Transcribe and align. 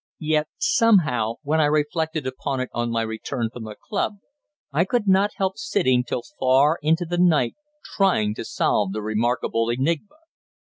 Yet, 0.23 0.47
some 0.57 0.97
how, 1.05 1.35
when 1.43 1.61
I 1.61 1.65
reflected 1.65 2.25
upon 2.25 2.59
it 2.59 2.71
on 2.73 2.89
my 2.89 3.03
return 3.03 3.51
from 3.53 3.65
the 3.65 3.75
club, 3.75 4.15
I 4.71 4.83
could 4.83 5.07
not 5.07 5.35
help 5.35 5.59
sitting 5.59 6.03
till 6.03 6.23
far 6.39 6.79
into 6.81 7.05
the 7.05 7.19
night 7.19 7.53
trying 7.85 8.33
to 8.33 8.43
solve 8.43 8.93
the 8.93 9.01
remarkable 9.03 9.69
enigma. 9.69 10.15